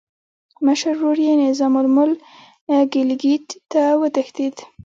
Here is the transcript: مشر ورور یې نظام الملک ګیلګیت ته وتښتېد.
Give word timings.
مشر 0.67 0.93
ورور 0.97 1.17
یې 1.25 1.33
نظام 1.45 1.73
الملک 1.81 2.19
ګیلګیت 2.93 3.47
ته 3.71 3.83
وتښتېد. 4.01 4.55